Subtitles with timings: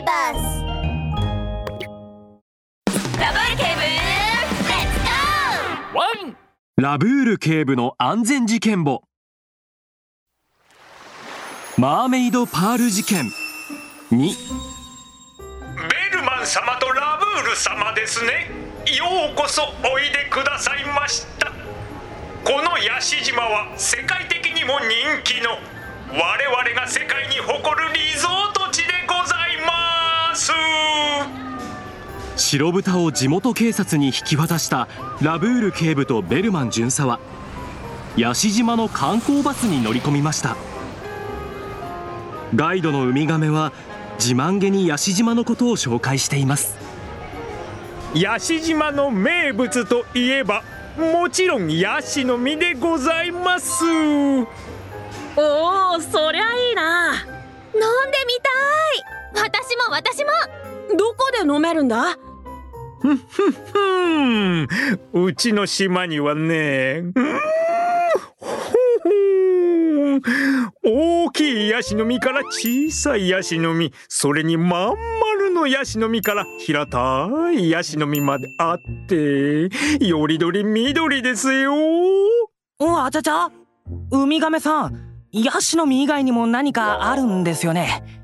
[0.00, 0.62] ーバス
[3.20, 5.96] ラブール警部レッツゴー！
[5.96, 6.36] ワン
[6.76, 9.02] ラブール警部の安全事件簿。
[11.76, 13.30] マーメイドパール事件。
[14.12, 18.50] 2ベルマン様とラブール様ですね。
[18.96, 19.62] ようこそ
[19.92, 21.50] おいでくださいました。
[22.44, 24.86] このヤシ島は世界的にも人
[25.24, 25.50] 気の
[26.10, 29.77] 我々が世界に誇るリゾート地でございます
[32.36, 34.88] 白豚を地元警察に引き渡した
[35.20, 37.18] ラブール警部とベルマン巡査は
[38.16, 40.56] ヤシ島の観光バスに乗り込みました。
[42.54, 43.72] ガイドのウミガメは
[44.18, 46.76] 自慢げにヤシ島のことを紹介しています。
[48.14, 50.62] ヤシ島の名物といえば
[50.96, 53.84] もちろんヤシの実でございます。
[55.36, 57.14] おおそりゃいいな。
[57.14, 57.86] 飲んで
[58.26, 60.30] みたい私も私も。
[60.96, 62.16] どこで飲めるんだ？
[63.00, 64.66] ふん
[65.12, 67.02] うちの島にはね。
[67.14, 67.38] うん
[68.36, 68.46] ほ
[69.04, 69.08] ほ
[70.82, 73.92] 大きいヤシの実から小さいヤシの実。
[74.08, 74.96] それにまん
[75.38, 79.68] 丸のヤシの実から平たいヤシの実まであって。
[80.04, 81.74] よりどり緑ですよ。
[82.80, 83.50] おあちゃちゃ。
[84.10, 85.08] ウミガメさん。
[85.30, 88.17] ヤシの実以外にも何かあるんですよね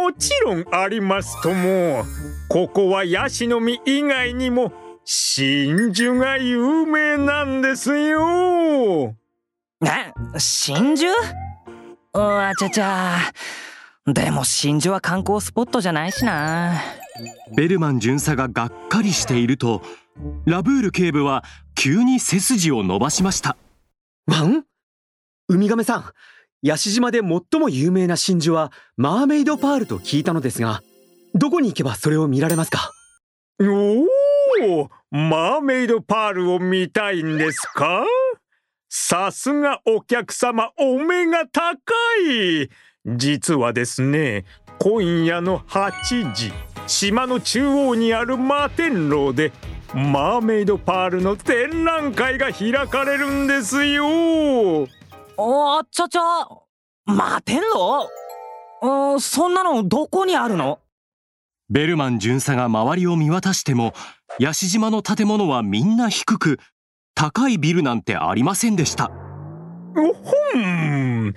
[0.00, 2.04] もちろんありますとも。
[2.48, 4.72] ここはヤシの実以外にも
[5.04, 9.14] 真珠が有名なんですよ。
[9.84, 11.12] え真珠？
[12.14, 13.18] おあちゃちゃ。
[14.06, 16.80] でも真珠は観光スポットじゃないしな。
[17.56, 19.82] ベルマン巡査ががっかりしていると
[20.46, 23.56] ラブール警部は急に背筋を伸ばしました。
[24.26, 24.64] ワン？
[25.48, 26.04] ウミガメさん
[26.62, 30.82] ヤシ島で最も有名な真珠はマーメイドパールと聞いたのですが
[31.34, 32.90] どこに行けばそれを見られますか？
[33.60, 33.64] お
[34.82, 38.02] おマーメイドパールを見たいんですか？
[38.88, 41.94] さすがお客様お目が高
[42.26, 42.68] い。
[43.06, 44.44] 実はですね
[44.80, 46.52] 今夜の8時
[46.86, 49.52] 島の中央にある摩天楼で
[49.94, 54.88] マーメイドパールの展覧会が開かれるんですよ。
[55.40, 56.20] おあちゃちゃ
[57.08, 58.08] 摩天楼
[58.82, 60.80] うんそんなのどこにあるの？
[61.70, 63.92] ベルマン巡査が周りを見渡しても
[64.40, 66.58] ヤシ島の建物はみんな低く
[67.14, 69.12] 高いビルなんてありませんでした。
[69.96, 71.34] おほん。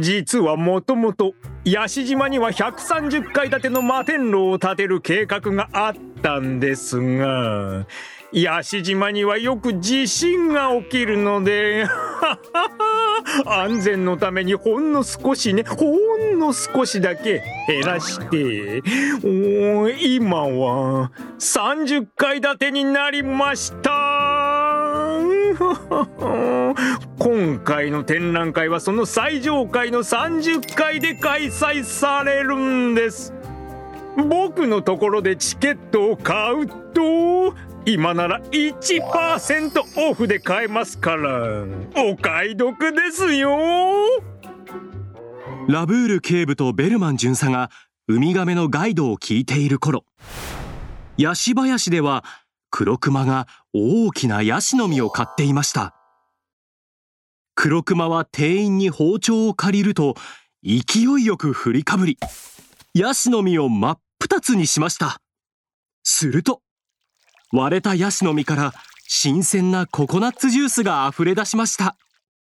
[0.00, 1.34] 実はもともと
[1.64, 7.86] ヤシ島には130階建ての摩天楼を建てる計画があったんですが
[8.34, 11.86] ヤシ島にはよく地震が起きるので
[13.46, 18.82] 安全のためにほんの少しねほんの少しだけ減らして
[19.22, 25.20] お今は30階建てになりました。
[27.20, 33.32] 今回の展覧会はその最上階の30階で開催されるんです。
[34.16, 37.54] 僕のところでチケットを買うと
[37.86, 41.64] 今なら1%オフで買えますから。
[41.96, 43.58] お買い得ですよ。
[45.68, 47.70] ラブール警部とベルマン巡査が
[48.08, 50.04] ウミガメのガイドを聞いている頃。
[51.18, 52.24] ヤシ林では
[52.70, 55.94] 黒熊が大きなヤシの実を買っていました。
[57.54, 60.14] 黒熊は店員に包丁を借りると
[60.64, 62.18] 勢いよく振りかぶり
[62.94, 65.20] ヤシの実を真っ二つにしました。
[66.02, 66.62] すると
[67.56, 68.72] 割れたヤシの実から
[69.06, 71.94] 新鮮なココナッツジュースが溢れ出しました。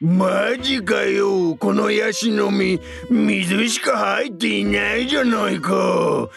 [0.00, 2.80] マジかよこのヤシの実。
[3.08, 6.28] 水しか入っていないじゃないか。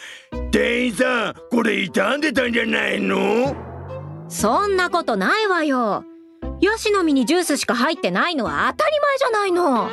[0.52, 3.56] 店員さんこれ傷んでたんじゃないの？
[4.30, 6.04] そんなことないわよ。
[6.62, 9.90] ヤシの実にジュースしか入ってないのは当たり前じゃないの。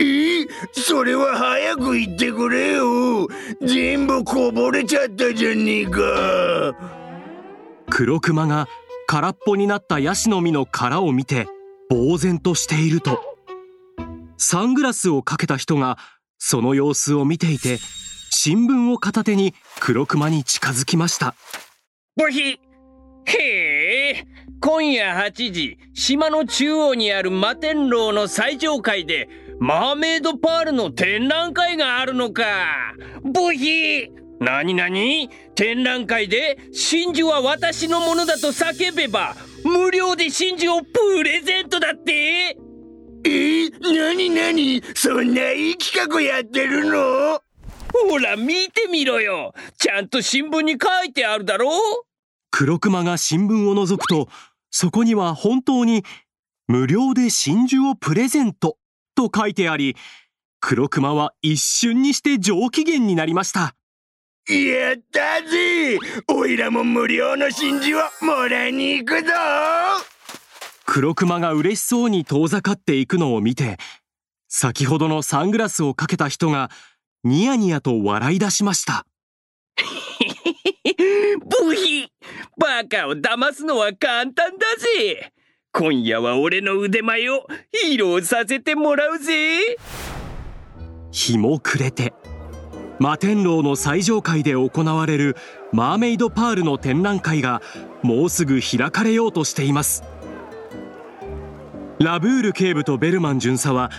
[0.00, 0.46] え？
[0.72, 3.28] それは早く言ってくれよ。
[3.64, 6.95] 全部こぼれちゃったじゃねえか
[7.90, 8.68] 黒熊が
[9.06, 11.46] 空っぽになったヤシの実の殻を見て
[11.90, 13.20] 呆然としていると
[14.36, 15.98] サングラスをかけた人が
[16.38, 17.78] その様子を見ていて
[18.30, 21.34] 新聞を片手に黒熊に近づきました。
[22.16, 22.60] ブヒ
[23.24, 24.24] へえ
[24.60, 29.28] 今夜8時島の中央にある摩天楼の最上階で
[29.58, 32.44] マーメイドパールの展覧会があるのか。
[33.22, 34.10] ブヒ
[34.40, 39.34] なになに展覧会で真珠は私のものだと叫べば
[39.64, 42.56] 無料で真珠をプレゼントだって？
[43.24, 43.70] え？
[43.70, 47.40] なになにそんないい企画やってるの？
[48.10, 49.54] ほら見てみろよ。
[49.78, 51.70] ちゃんと新聞に書いてあるだろ？
[52.50, 54.28] 黒熊が新聞を覗くと、
[54.70, 56.04] そこには本当に
[56.68, 58.76] 無料で真珠をプレゼント
[59.14, 59.96] と書いてあり、
[60.60, 63.74] 黒熊は一瞬にして上機嫌になりました。
[64.54, 65.98] やったぜ。
[66.28, 69.32] おいらも無料の真珠をもらいに行くぞ。
[70.84, 73.76] 黒熊が嬉しそうに遠ざかっていくのを見て、
[74.48, 76.70] 先ほどのサングラスをかけた人が
[77.24, 79.04] ニヤニヤと笑い出しました。
[81.66, 82.08] ブヒ。
[82.56, 85.32] バカを騙すのは簡単だぜ。
[85.72, 87.46] 今夜は俺の腕前を
[87.84, 89.76] 披露させてもらうぜ。
[91.10, 92.14] 日も暮れて
[92.98, 95.36] 摩天楼の最上階で行われる
[95.72, 97.60] マーメイドパールの展覧会が
[98.02, 100.02] もうすぐ開かれようとしています。
[101.98, 103.90] ラブール警部とベルマン巡査は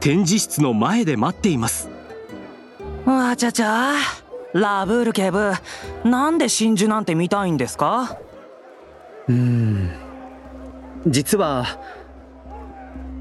[0.00, 1.88] 展示室の前で待っています。
[3.04, 3.94] わちゃちゃ。
[4.52, 5.52] ラブール警部
[6.04, 8.18] なんで真珠なんて見たいんですか？
[9.28, 9.90] うーん。
[11.06, 11.66] 実は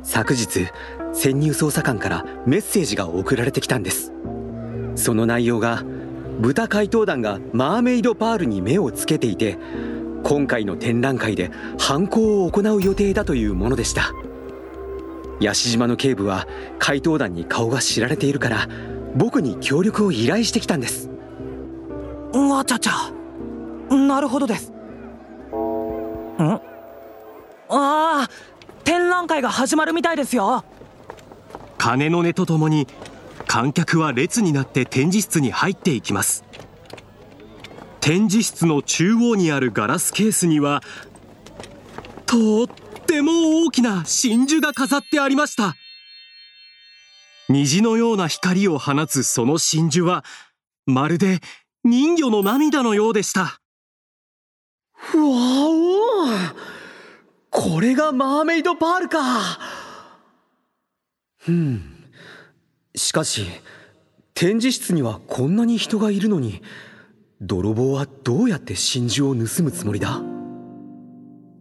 [0.03, 0.68] 昨日
[1.13, 4.13] 潜入捜査官からメッセージが送られてきたんです
[4.95, 5.84] その内容が
[6.40, 9.57] 豚怪盗団がマーメイドパールに目をつけていて
[10.24, 14.12] 今回の展覧会で犯行を行う予定だというものでした。
[15.40, 16.48] ヤシ島の警部は
[16.80, 18.69] 怪盗団に顔が知られているから
[19.16, 21.10] 僕に協力を依頼してきたんです。
[22.34, 23.12] わちゃちゃ。
[23.94, 24.72] なるほどです。
[24.72, 24.74] ん？
[26.42, 26.60] あ
[27.69, 28.30] あ
[28.84, 30.63] 展覧会が始まるみたいですよ。
[31.78, 32.88] 鐘の音とともに
[33.54, 36.44] 観客は列になって展示室に入っていきます。
[38.00, 40.82] 展示室の中央にあるガラスケースには
[42.26, 42.68] とっ
[43.06, 45.76] ても大きな真珠が飾ってありました。
[47.48, 50.26] 虹のような光を放つその真珠は
[50.88, 51.40] まるで
[51.84, 53.42] 人魚の涙のようでした。
[53.42, 53.60] わ
[55.14, 56.26] お
[57.52, 59.20] これがマーメイドパールか。
[61.48, 61.93] うん。
[62.95, 63.48] しかし
[64.34, 66.62] 展示室にはこんなに人がいるのに
[67.42, 70.22] 泥棒はどうやって真珠を盗むつもりだ？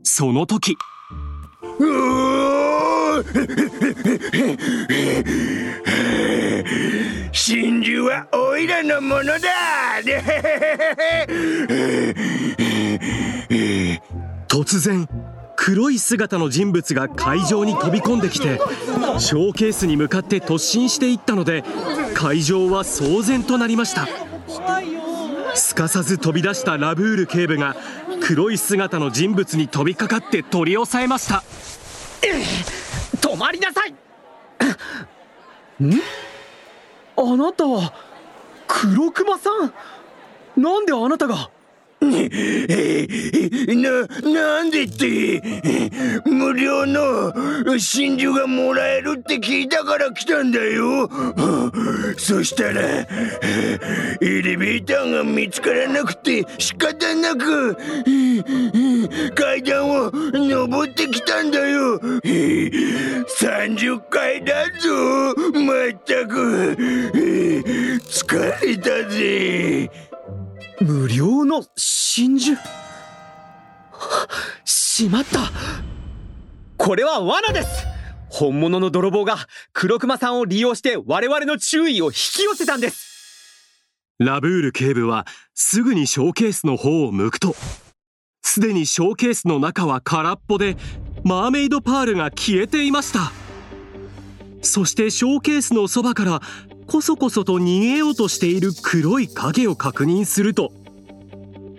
[0.04, 0.76] その時。
[1.78, 1.84] う
[3.18, 3.22] お
[7.32, 9.48] 真珠はおいらのものだ。
[14.48, 15.08] 突然
[15.64, 18.60] 黒い姿の人物が会場に飛び込んできて
[19.20, 21.62] ショーケースに向かって突進していったので
[22.14, 24.08] 会場は騒然となりました。
[25.54, 27.76] すかさず飛び出したラブール警部が
[28.22, 31.44] 黒い姿の人物に飛びかかって取り押さえました。
[33.20, 33.92] 止まりなさい！
[35.84, 35.92] ん？
[37.16, 37.92] あなたは
[38.66, 39.50] 黒熊さ
[40.56, 40.60] ん？
[40.60, 41.50] なんであなたが？
[42.02, 42.10] な、
[44.30, 45.42] なんでって、
[46.24, 47.34] 無料の
[47.78, 51.08] 真珠がもらえるって聞いたから来たんだよ。
[52.18, 53.06] そしたら、エ
[54.20, 57.76] レベーターが見つからなくて仕方なく、
[59.34, 61.98] 階段を登ってきたんだよ。
[62.00, 65.34] 30階だぞ。
[65.60, 66.76] まったく、
[68.08, 69.90] 疲れたぜ。
[70.82, 72.58] 無料の真珠？
[74.64, 75.38] しまった！
[76.76, 77.86] これは罠です！
[78.28, 79.36] 本物の泥棒が
[79.72, 83.70] 黒熊さんを利用して我々の注意を引き寄せたんです！
[84.18, 87.54] ラブール警部はすぐにショーケースの方を向くと
[88.42, 90.76] すでにショーケースの中は空っぽで
[91.22, 93.32] マーメイドパールが消えていました。
[94.64, 96.40] そしてショーケースのそばから
[96.86, 100.72] こそこそと逃げようとしている黒い影を確認すると。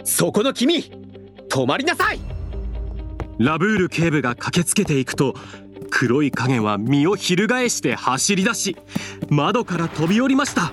[0.03, 0.91] そこの君
[1.49, 2.19] 止まりなさい。
[3.37, 5.35] ラブール警部が駆けつけていくと
[5.89, 8.77] 黒い影は身を翻して走り出し
[9.29, 10.71] 窓から飛び降りました。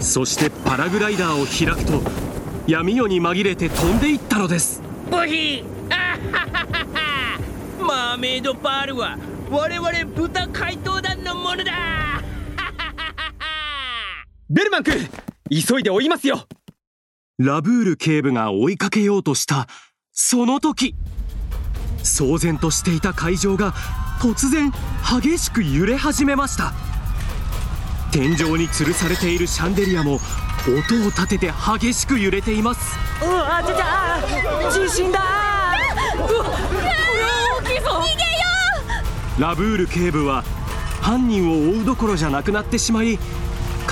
[0.00, 2.02] そしてパラグライダーを開くと
[2.66, 4.82] 闇夜に紛れて飛んでいったのです。
[5.10, 6.18] ブヒあ
[7.80, 9.18] マーメイドパールは
[9.50, 12.03] 我々豚怪盗団のものだ
[14.50, 15.08] ベルマン君
[15.50, 16.46] 急いで追いますよ。
[17.38, 19.68] ラブール警部が追いかけようとした
[20.12, 20.94] その時。
[22.02, 23.72] 騒然としていた会場が
[24.20, 24.70] 突然
[25.22, 26.74] 激しく揺れ始めました。
[28.12, 30.20] 天井に吊るされているシャンデリアも
[30.66, 32.98] 音を立てて激しく揺れています。
[33.22, 33.74] うわちゃ
[34.68, 35.20] ちゃ地震だ。
[36.18, 36.32] うわこ
[36.74, 36.90] れ
[37.22, 37.88] は大きいぞ。
[39.38, 40.44] ラブール警部は
[41.00, 43.18] 犯人を追うどころじゃなくなってしまい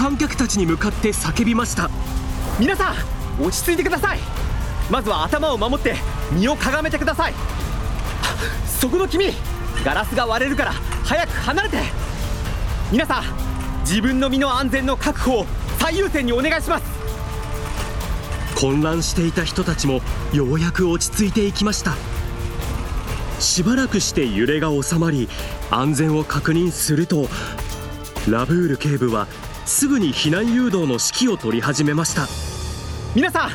[0.03, 1.89] 観客たちに向かって叫びました。
[2.59, 2.93] 皆さ
[3.39, 4.19] ん落ち着いてください。
[4.91, 5.95] まずは頭を守って
[6.33, 7.35] 身をかがめてください。
[8.67, 9.27] そこの君
[9.85, 10.73] ガラスが割れるから
[11.05, 11.79] 早く離れて。
[12.91, 13.23] 皆さん
[13.83, 15.47] 自分の身の安全の確保を
[15.79, 16.85] 最優先にお願いします。
[18.61, 20.01] 混乱していた人たちも
[20.33, 21.95] ようやく落ち着いていきました。
[23.39, 25.29] しばらくして揺れが収まり
[25.71, 27.29] 安全を確認すると
[28.29, 29.27] ラブール警部は
[29.67, 32.29] すぐに避難誘導の指揮を取り始めました。
[33.17, 33.51] 皆さん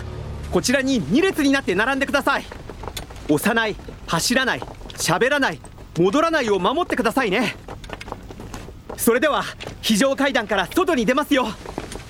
[0.52, 2.46] こちらに2列になって並んでください。
[3.30, 3.76] 押さない
[4.08, 4.60] 走らない
[4.96, 5.60] 喋らない
[5.98, 7.56] 戻らないを守ってくださいね。
[8.98, 9.44] それでは
[9.82, 11.48] 非常階段から外に出ますよ。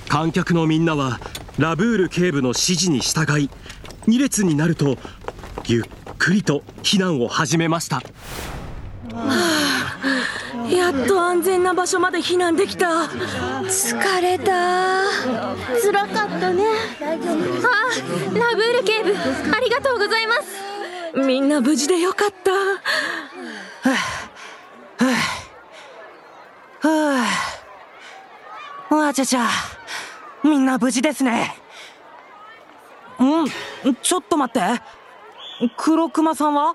[0.08, 1.20] 観客のみんなは
[1.58, 3.50] ラブール警部の指示に従い
[4.06, 4.96] 2列になると
[5.66, 5.84] ゆっ
[6.18, 8.02] くりと避難を始めました
[10.66, 12.86] やっと安全な場所まで避難できた。
[13.64, 15.02] 疲れた。
[15.82, 16.64] 辛かったね。
[17.00, 17.06] あ
[18.36, 19.14] ラブール警部
[19.54, 21.22] ありがとうございます。
[21.26, 22.50] みんな無事でよかった。
[22.50, 23.94] は
[24.98, 25.10] あは
[26.82, 27.24] あは
[28.90, 29.48] あわちゃちゃ
[30.42, 31.54] みんな無事ですね
[33.18, 33.46] うん
[34.02, 34.82] ちょっと待って
[35.76, 36.74] 黒熊さんは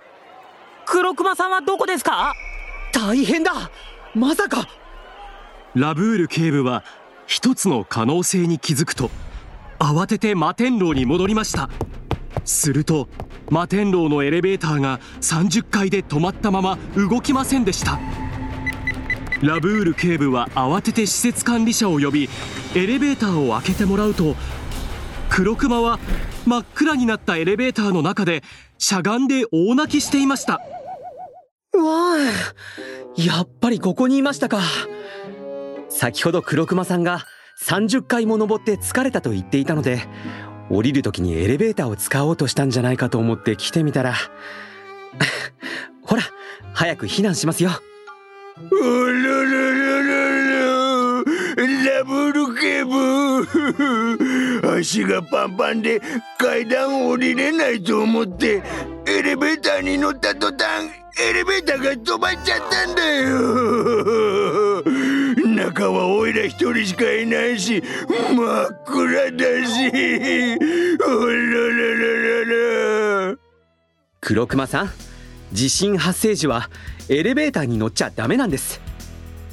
[0.85, 2.33] 黒熊さんはどこですか
[2.93, 3.71] 大変だ。
[4.15, 4.67] まさか。
[5.75, 6.83] ラブール警部は
[7.25, 9.09] 一つの可能性に気づくと
[9.79, 11.69] 慌てて摩天楼に戻りました。
[12.45, 13.09] すると
[13.45, 17.99] 摩天楼のエレベーターが30階で止まったまま動きませんでした。
[19.41, 22.29] ラブール警部は慌てて施設管理者を呼び
[22.75, 24.35] エレベーターを開けてもらうと
[25.29, 25.99] 黒熊は
[26.45, 28.43] 真っ暗になったエレベーターの中で
[28.77, 30.61] しゃがんで大泣きしていました。
[31.77, 34.61] わあやっぱりここにいましたか。
[35.89, 37.25] 先ほど黒熊さんが
[37.61, 40.01] 30階も登って疲れたと言っていたので
[40.69, 44.15] 降りる時にエレベーターを使おうとしたんじゃないかと思って来てみたら
[46.01, 46.23] ほら
[46.73, 47.69] 早く避難しますよ。
[48.71, 50.63] おららららら
[51.85, 53.47] ラブル警部
[54.77, 56.01] 足がパンパンで
[56.37, 58.61] 階段を降りれないと思って。
[59.23, 64.83] エレベーターに乗った途端エレベーターが止まっちゃったんだよ。
[65.47, 69.91] 中はおいら一人しかいないし真っ暗だし。
[71.07, 72.11] おららら
[72.45, 73.37] らら。
[74.19, 74.91] 黒熊さん
[75.53, 76.69] 地震発生時は
[77.07, 78.81] エレベーターに乗っちゃダメなんです。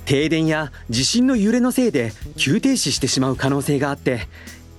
[0.05, 4.27] 停電や地震の揺れのせいで急停止してしまう可能性があって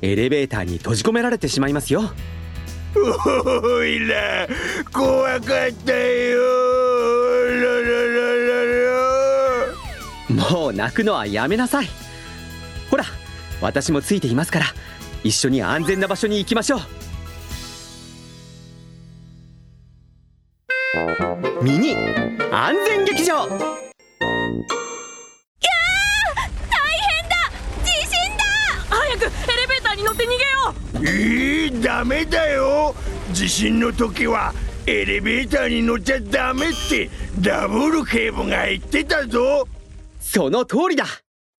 [0.02, 2.12] エレベーターに閉じ込められてしまいますよ。
[2.96, 4.48] おいら
[4.92, 6.42] 怖かったよ
[10.30, 11.88] もう泣くのはやめなさい
[12.90, 13.04] ほら
[13.62, 14.66] 私もついていますから
[15.24, 16.82] 一緒に安全な場所に行きましょう
[21.64, 21.96] ミニ
[22.52, 23.48] 安全劇場
[28.90, 30.51] 早くエレベーターに乗って逃げ
[30.96, 32.96] えー、ダメだよ。
[33.32, 34.54] 地震の時は
[34.86, 39.68] エレベーターに乗っちゃダメってダブル警部が言ってたぞ。
[40.20, 41.06] その通りだ。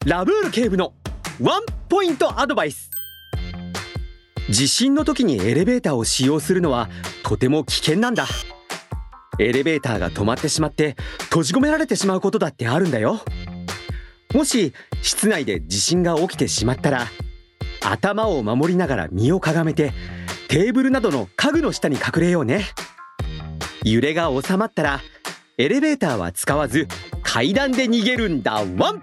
[0.04, 0.94] ラブール警部の
[1.40, 2.90] ワンポイントアドバイス。
[4.50, 6.90] 地震の時にエレベーターを使用するのは
[7.22, 8.26] とても危険なんだ。
[9.38, 10.96] エレベーターが止まってしまって
[11.30, 13.20] 閉じ込められてしまうことだってあるんだよ。
[14.34, 17.06] もし室内で地震が起きてしまったら
[17.84, 19.92] 頭を守りながら身をかがめて
[20.48, 22.64] テーブルなどの家具の下に隠れようね。
[23.84, 25.00] 揺れが収まったら
[25.58, 26.86] エレベーターは使わず
[27.22, 28.62] 階段で逃げるんだ。
[28.76, 29.02] ワン！